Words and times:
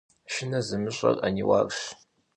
Шынэ 0.33 0.59
зымыщӀэр 0.67 1.15
Ӏэниуарщ! 1.19 1.79